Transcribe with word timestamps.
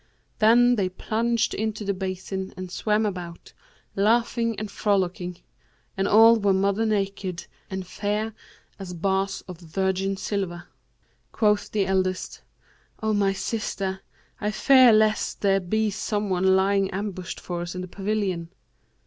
Then 0.39 0.77
they 0.77 0.89
plunged 0.89 1.53
into 1.53 1.85
the 1.85 1.93
basin 1.93 2.55
and 2.57 2.71
swam 2.71 3.05
about, 3.05 3.53
laughing 3.95 4.57
and 4.57 4.71
frolicking; 4.71 5.41
and 5.95 6.07
all 6.07 6.39
were 6.39 6.53
mother 6.53 6.87
naked 6.87 7.45
and 7.69 7.85
fair 7.85 8.33
as 8.79 8.95
bars 8.95 9.41
of 9.47 9.59
virgin 9.59 10.17
silver. 10.17 10.67
Quoth 11.31 11.71
the 11.71 11.85
eldest, 11.85 12.41
'O 13.03 13.13
my 13.13 13.31
sister, 13.33 13.99
I 14.39 14.49
fear 14.49 14.91
lest 14.91 15.41
there 15.41 15.59
be 15.59 15.91
some 15.91 16.31
one 16.31 16.55
lying 16.55 16.89
ambushed 16.89 17.39
for 17.39 17.61
us 17.61 17.75
in 17.75 17.81
the 17.81 17.87
pavilion. 17.87 18.49